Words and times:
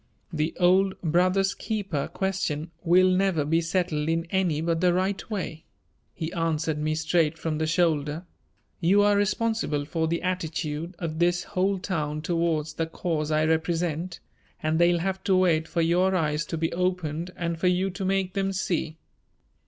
"The 0.33 0.55
old 0.59 0.99
'brother's 1.03 1.53
keeper' 1.53 2.07
question 2.07 2.71
will 2.83 3.07
never 3.07 3.45
be 3.45 3.61
settled 3.61 4.09
in 4.09 4.25
any 4.31 4.59
but 4.59 4.81
the 4.81 4.95
right 4.95 5.29
way," 5.29 5.63
he 6.15 6.33
answered 6.33 6.79
me 6.79 6.95
straight 6.95 7.37
from 7.37 7.59
the 7.59 7.67
shoulder. 7.67 8.25
"You 8.79 9.03
are 9.03 9.15
responsible 9.15 9.85
for 9.85 10.07
the 10.07 10.23
attitude 10.23 10.95
of 10.97 11.19
this 11.19 11.43
whole 11.43 11.77
town 11.77 12.23
towards 12.23 12.73
the 12.73 12.87
cause 12.87 13.29
I 13.29 13.45
represent 13.45 14.19
and 14.63 14.79
they'll 14.79 14.97
have 14.97 15.23
to 15.25 15.35
wait 15.37 15.67
for 15.67 15.83
your 15.83 16.15
eyes 16.15 16.45
to 16.47 16.57
be 16.57 16.73
opened 16.73 17.29
and 17.35 17.59
for 17.59 17.67
you 17.67 17.91
to 17.91 18.03
make 18.03 18.33
them 18.33 18.53
see." 18.53 18.97